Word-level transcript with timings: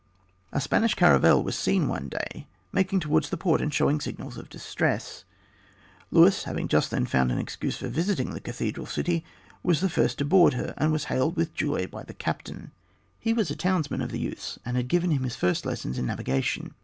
A 0.51 0.59
Spanish 0.59 0.95
caravel 0.95 1.43
was 1.43 1.55
seen 1.55 1.87
one 1.87 2.09
day, 2.09 2.47
making 2.71 3.01
towards 3.01 3.29
the 3.29 3.37
port 3.37 3.61
and 3.61 3.71
showing 3.71 4.01
signals 4.01 4.35
of 4.35 4.49
distress. 4.49 5.25
Luis, 6.09 6.45
having 6.45 6.67
just 6.67 6.89
then 6.89 7.05
found 7.05 7.31
an 7.31 7.37
excuse 7.37 7.77
for 7.77 7.87
visiting 7.87 8.31
the 8.31 8.39
Cathedral 8.39 8.87
city, 8.87 9.23
was 9.61 9.79
the 9.79 9.89
first 9.91 10.17
to 10.17 10.25
board 10.25 10.55
her 10.55 10.73
and 10.75 10.91
was 10.91 11.03
hailed 11.03 11.35
with 11.37 11.53
joy 11.53 11.85
by 11.85 12.01
the 12.01 12.15
captain. 12.15 12.71
He 13.19 13.31
was 13.31 13.51
a 13.51 13.55
townsman 13.55 14.01
of 14.01 14.09
the 14.09 14.17
youth's 14.17 14.57
and 14.65 14.75
had 14.75 14.87
given 14.87 15.11
him 15.11 15.21
his 15.21 15.35
first 15.35 15.67
lessons 15.67 15.99
in 15.99 16.07
navigation. 16.07 16.73